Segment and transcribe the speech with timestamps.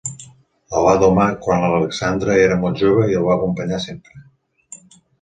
[0.79, 4.21] El va domar quan Alexandre era molt jove i el va acompanyar sempre.